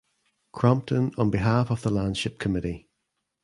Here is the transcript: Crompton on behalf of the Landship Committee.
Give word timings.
Crompton 0.51 1.11
on 1.15 1.29
behalf 1.29 1.69
of 1.69 1.83
the 1.83 1.91
Landship 1.91 2.39
Committee. 2.39 2.89